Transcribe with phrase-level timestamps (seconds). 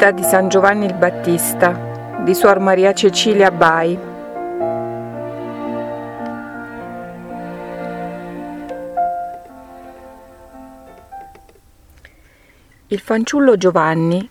[0.00, 3.98] Vita di San Giovanni il Battista di Suor Maria Cecilia Bai.
[12.86, 14.26] Il fanciullo Giovanni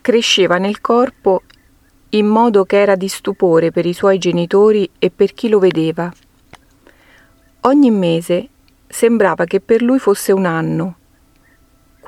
[0.00, 1.42] cresceva nel corpo
[2.10, 6.08] in modo che era di stupore per i suoi genitori e per chi lo vedeva.
[7.62, 8.48] Ogni mese
[8.86, 10.98] sembrava che per lui fosse un anno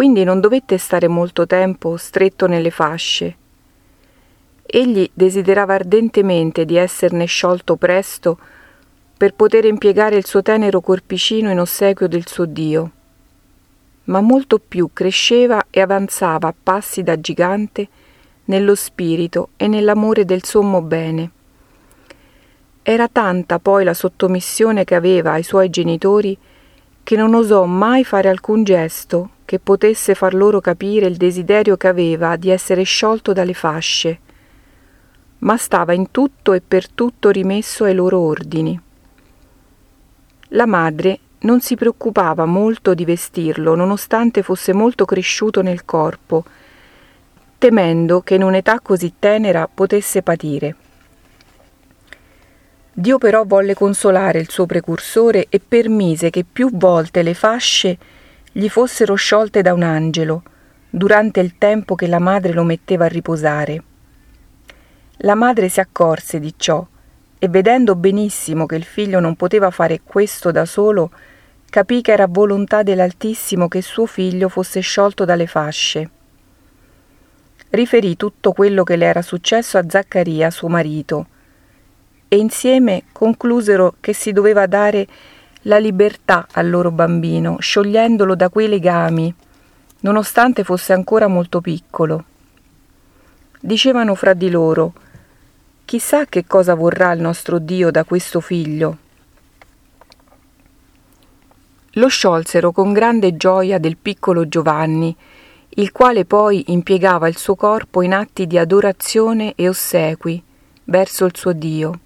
[0.00, 3.36] quindi non dovette stare molto tempo stretto nelle fasce.
[4.64, 8.38] Egli desiderava ardentemente di esserne sciolto presto
[9.14, 12.90] per poter impiegare il suo tenero corpicino in ossequio del suo Dio.
[14.04, 17.86] Ma molto più cresceva e avanzava a passi da gigante
[18.46, 21.30] nello spirito e nell'amore del sommo bene.
[22.80, 26.34] Era tanta poi la sottomissione che aveva ai suoi genitori
[27.02, 31.88] che non osò mai fare alcun gesto che potesse far loro capire il desiderio che
[31.88, 34.20] aveva di essere sciolto dalle fasce,
[35.38, 38.80] ma stava in tutto e per tutto rimesso ai loro ordini.
[40.50, 46.44] La madre non si preoccupava molto di vestirlo, nonostante fosse molto cresciuto nel corpo,
[47.58, 50.76] temendo che in un'età così tenera potesse patire.
[53.00, 57.96] Dio però volle consolare il suo precursore e permise che più volte le fasce
[58.52, 60.42] gli fossero sciolte da un angelo
[60.90, 63.82] durante il tempo che la madre lo metteva a riposare.
[65.22, 66.86] La madre si accorse di ciò
[67.38, 71.10] e vedendo benissimo che il figlio non poteva fare questo da solo,
[71.70, 76.10] capì che era volontà dell'Altissimo che suo figlio fosse sciolto dalle fasce.
[77.70, 81.26] Riferì tutto quello che le era successo a Zaccaria, suo marito,
[82.32, 85.04] e insieme conclusero che si doveva dare
[85.62, 89.34] la libertà al loro bambino, sciogliendolo da quei legami,
[90.02, 92.24] nonostante fosse ancora molto piccolo.
[93.58, 94.92] Dicevano fra di loro,
[95.84, 98.96] chissà che cosa vorrà il nostro Dio da questo figlio.
[101.94, 105.14] Lo sciolsero con grande gioia del piccolo Giovanni,
[105.70, 110.40] il quale poi impiegava il suo corpo in atti di adorazione e ossequi
[110.84, 111.98] verso il suo Dio.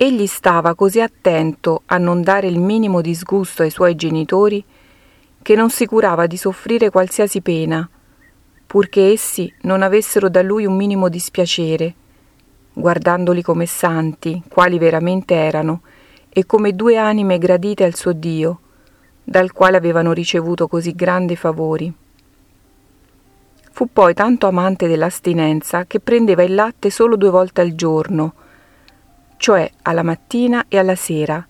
[0.00, 4.64] Egli stava così attento a non dare il minimo disgusto ai suoi genitori
[5.42, 7.88] che non si curava di soffrire qualsiasi pena,
[8.64, 11.94] purché essi non avessero da lui un minimo dispiacere,
[12.74, 15.80] guardandoli come santi, quali veramente erano,
[16.28, 18.60] e come due anime gradite al suo Dio,
[19.24, 21.92] dal quale avevano ricevuto così grandi favori.
[23.72, 28.34] Fu poi tanto amante dell'astinenza che prendeva il latte solo due volte al giorno,
[29.38, 31.46] cioè alla mattina e alla sera,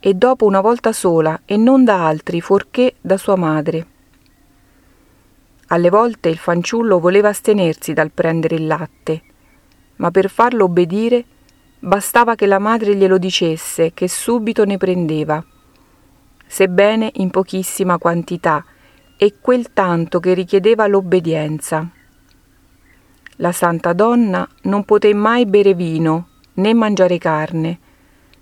[0.00, 3.86] e dopo una volta sola e non da altri fuorché da sua madre.
[5.68, 9.22] Alle volte il fanciullo voleva astenersi dal prendere il latte,
[9.96, 11.24] ma per farlo obbedire
[11.78, 15.44] bastava che la madre glielo dicesse che subito ne prendeva,
[16.46, 18.64] sebbene in pochissima quantità
[19.16, 21.86] e quel tanto che richiedeva l'obbedienza.
[23.36, 27.78] La santa donna non poté mai bere vino né mangiare carne,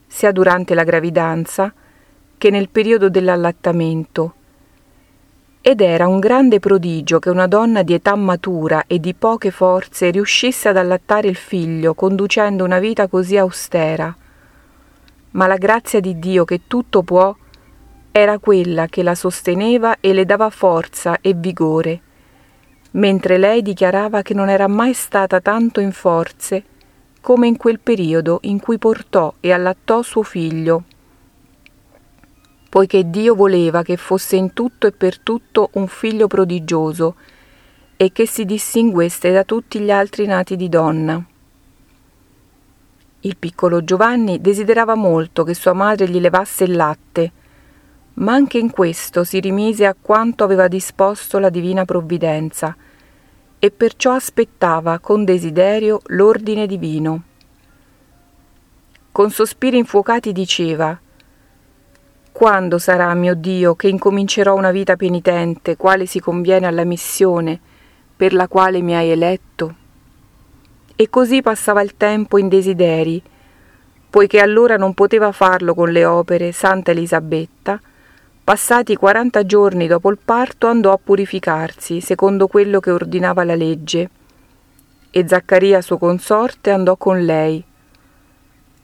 [0.06, 1.72] sia durante la gravidanza
[2.36, 4.34] che nel periodo dell'allattamento.
[5.60, 10.10] Ed era un grande prodigio che una donna di età matura e di poche forze
[10.10, 14.14] riuscisse ad allattare il figlio conducendo una vita così austera.
[15.30, 17.34] Ma la grazia di Dio che tutto può
[18.10, 22.00] era quella che la sosteneva e le dava forza e vigore,
[22.92, 26.64] mentre lei dichiarava che non era mai stata tanto in forze
[27.22, 30.82] come in quel periodo in cui portò e allattò suo figlio,
[32.68, 37.14] poiché Dio voleva che fosse in tutto e per tutto un figlio prodigioso
[37.96, 41.24] e che si distinguesse da tutti gli altri nati di donna.
[43.20, 47.32] Il piccolo Giovanni desiderava molto che sua madre gli levasse il latte,
[48.14, 52.74] ma anche in questo si rimise a quanto aveva disposto la divina provvidenza,
[53.64, 57.22] e perciò aspettava con desiderio l'ordine divino.
[59.12, 60.98] Con sospiri infuocati diceva
[62.32, 67.60] Quando sarà, mio Dio, che incomincerò una vita penitente, quale si conviene alla missione
[68.16, 69.74] per la quale mi hai eletto?
[70.96, 73.22] E così passava il tempo in desideri,
[74.10, 77.80] poiché allora non poteva farlo con le opere Santa Elisabetta,
[78.44, 84.10] Passati quaranta giorni dopo il parto andò a purificarsi, secondo quello che ordinava la legge,
[85.10, 87.64] e Zaccaria suo consorte andò con lei,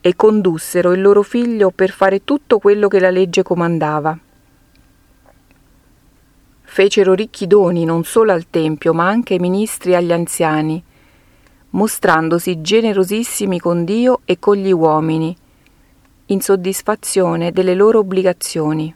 [0.01, 4.17] e condussero il loro figlio per fare tutto quello che la legge comandava.
[6.63, 10.81] Fecero ricchi doni non solo al Tempio, ma anche ai ministri e agli anziani,
[11.71, 15.37] mostrandosi generosissimi con Dio e con gli uomini,
[16.27, 18.95] in soddisfazione delle loro obbligazioni.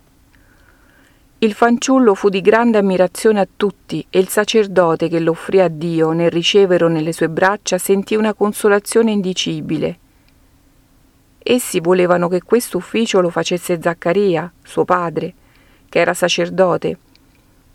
[1.43, 5.67] Il fanciullo fu di grande ammirazione a tutti e il sacerdote che lo offrì a
[5.67, 9.99] Dio nel riceverlo nelle sue braccia sentì una consolazione indicibile.
[11.43, 15.35] Essi volevano che questo ufficio lo facesse Zaccaria, suo padre,
[15.89, 16.97] che era sacerdote,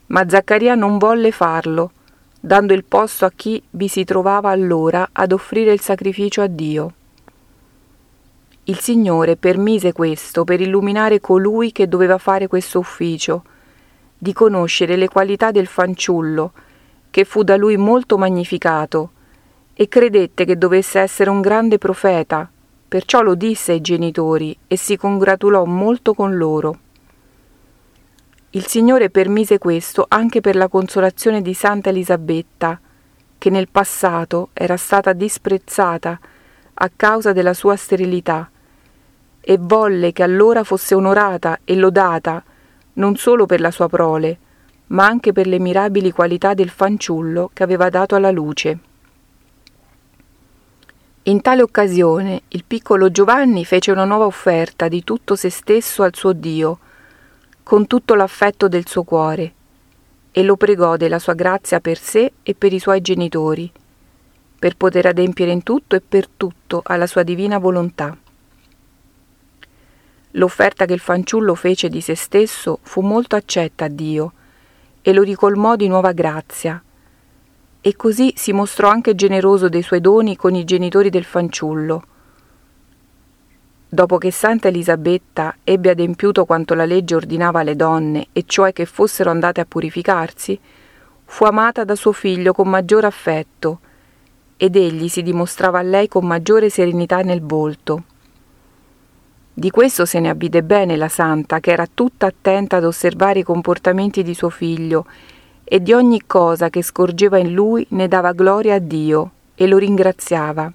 [0.06, 1.92] ma Zaccaria non volle farlo,
[2.40, 6.94] dando il posto a chi vi si trovava allora ad offrire il sacrificio a Dio.
[8.64, 13.44] Il Signore permise questo per illuminare colui che doveva fare questo ufficio,
[14.18, 16.54] di conoscere le qualità del fanciullo,
[17.12, 19.12] che fu da lui molto magnificato,
[19.74, 22.50] e credette che dovesse essere un grande profeta,
[22.88, 26.80] perciò lo disse ai genitori e si congratulò molto con loro.
[28.52, 32.80] Il Signore permise questo anche per la consolazione di Santa Elisabetta,
[33.38, 36.20] che nel passato era stata disprezzata
[36.74, 38.50] a causa della sua sterilità,
[39.40, 42.44] e volle che allora fosse onorata e lodata
[42.98, 44.38] non solo per la sua prole,
[44.88, 48.80] ma anche per le mirabili qualità del fanciullo che aveva dato alla luce.
[51.24, 56.16] In tale occasione il piccolo Giovanni fece una nuova offerta di tutto se stesso al
[56.16, 56.80] suo Dio,
[57.64, 59.54] con tutto l'affetto del suo cuore,
[60.32, 63.70] e lo pregò della sua grazia per sé e per i suoi genitori,
[64.58, 68.18] per poter adempiere in tutto e per tutto alla sua divina volontà.
[70.32, 74.34] L'offerta che il fanciullo fece di se stesso fu molto accetta a Dio
[75.02, 76.82] e lo ricolmò di nuova grazia.
[77.80, 82.04] E così si mostrò anche generoso dei suoi doni con i genitori del fanciullo.
[83.90, 88.86] Dopo che Santa Elisabetta ebbe adempiuto quanto la legge ordinava alle donne, e cioè che
[88.86, 90.60] fossero andate a purificarsi,
[91.24, 93.80] fu amata da suo figlio con maggior affetto,
[94.58, 98.04] ed egli si dimostrava a lei con maggiore serenità nel volto.
[99.60, 103.44] Di questo se ne avvide bene la santa, che era tutta attenta ad osservare i
[103.44, 105.08] comportamenti di suo figlio
[105.64, 109.80] e di ogni cosa che scorgeva in lui ne dava gloria a Dio e lo
[109.80, 110.72] ringraziava.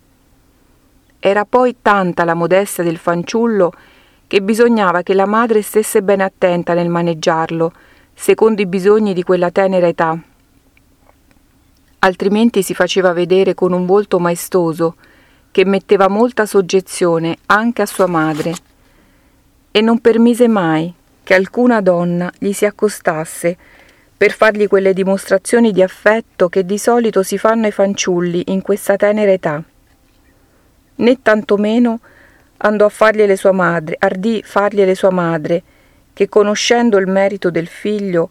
[1.20, 3.72] Era poi tanta la modestia del fanciullo
[4.26, 7.72] che bisognava che la madre stesse ben attenta nel maneggiarlo,
[8.12, 10.18] secondo i bisogni di quella tenera età.
[12.00, 14.96] Altrimenti si faceva vedere con un volto maestoso,
[15.52, 18.70] che metteva molta soggezione anche a sua madre
[19.72, 23.56] e non permise mai che alcuna donna gli si accostasse
[24.16, 28.94] per fargli quelle dimostrazioni di affetto che di solito si fanno ai fanciulli in questa
[28.96, 29.60] tenera età.
[30.94, 31.98] Né tantomeno
[32.58, 35.62] andò a fargliele sua madre, ardì fargliele sua madre,
[36.12, 38.30] che conoscendo il merito del figlio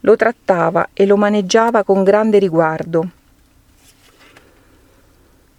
[0.00, 3.08] lo trattava e lo maneggiava con grande riguardo.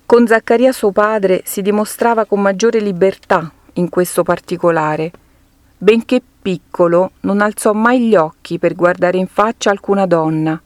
[0.06, 5.12] Con Zaccaria suo padre si dimostrava con maggiore libertà in questo particolare,
[5.84, 10.60] benché piccolo, non alzò mai gli occhi per guardare in faccia alcuna donna,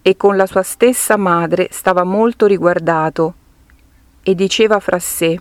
[0.00, 3.34] e con la sua stessa madre stava molto riguardato,
[4.22, 5.40] e diceva fra sé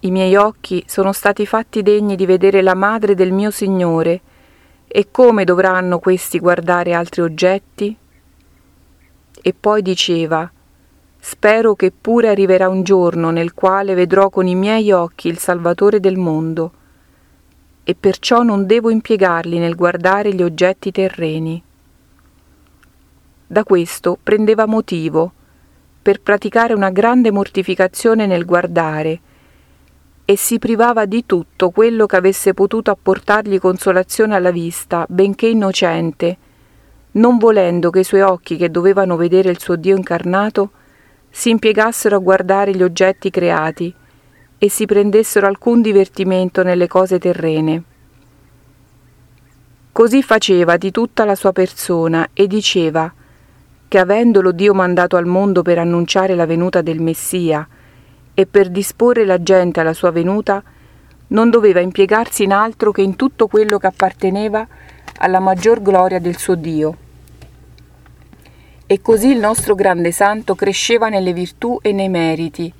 [0.00, 4.20] I miei occhi sono stati fatti degni di vedere la madre del mio Signore,
[4.86, 7.96] e come dovranno questi guardare altri oggetti?
[9.40, 10.50] E poi diceva
[11.18, 15.98] Spero che pure arriverà un giorno nel quale vedrò con i miei occhi il Salvatore
[15.98, 16.72] del mondo
[17.84, 21.62] e perciò non devo impiegarli nel guardare gli oggetti terreni.
[23.46, 25.32] Da questo prendeva motivo
[26.02, 29.20] per praticare una grande mortificazione nel guardare
[30.24, 36.36] e si privava di tutto quello che avesse potuto apportargli consolazione alla vista, benché innocente,
[37.12, 40.70] non volendo che i suoi occhi che dovevano vedere il suo Dio incarnato
[41.30, 43.92] si impiegassero a guardare gli oggetti creati,
[44.62, 47.82] e si prendessero alcun divertimento nelle cose terrene.
[49.90, 53.10] Così faceva di tutta la sua persona e diceva
[53.88, 57.66] che avendolo Dio mandato al mondo per annunciare la venuta del Messia
[58.34, 60.62] e per disporre la gente alla sua venuta,
[61.28, 64.68] non doveva impiegarsi in altro che in tutto quello che apparteneva
[65.20, 66.96] alla maggior gloria del suo Dio.
[68.86, 72.70] E così il nostro grande santo cresceva nelle virtù e nei meriti,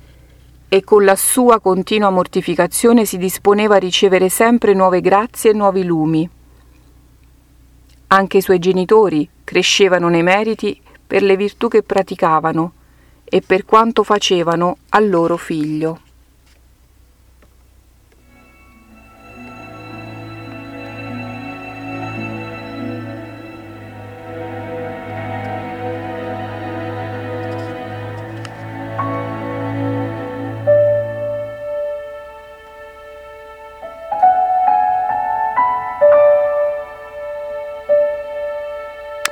[0.73, 5.83] e con la sua continua mortificazione si disponeva a ricevere sempre nuove grazie e nuovi
[5.83, 6.29] lumi.
[8.07, 12.71] Anche i suoi genitori crescevano nei meriti per le virtù che praticavano
[13.25, 15.99] e per quanto facevano al loro figlio.